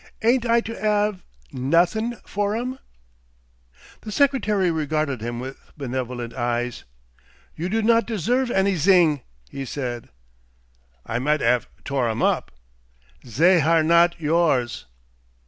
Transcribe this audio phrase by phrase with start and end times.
[0.23, 1.19] "Ain't I to 'ave
[1.53, 2.79] nothin' for 'em?"
[4.01, 6.85] The secretary regarded him with benevolent eyes.
[7.55, 10.09] "You do not deserve anyzing!" he said.
[11.05, 12.49] "I might 'ave tore 'em up."
[13.27, 14.87] "Zey are not yours!"